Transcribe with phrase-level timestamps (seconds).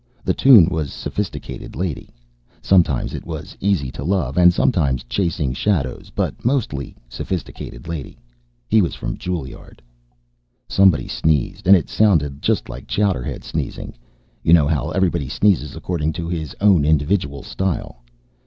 [0.25, 2.09] The tune was Sophisticated Lady.
[2.59, 8.17] Sometimes it was Easy to Love and sometimes Chasing Shadows, but mostly Sophisticated Lady.
[8.67, 9.77] He was from Juilliard.
[10.67, 13.93] Somebody sneezed, and it sounded just like Chowderhead sneezing.
[14.41, 18.01] You know how everybody sneezes according to his own individual style?